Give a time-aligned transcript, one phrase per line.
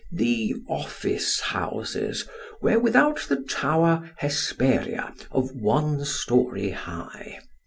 [0.11, 2.27] The office houses
[2.59, 7.41] were without the tower Hesperia, of one storey high.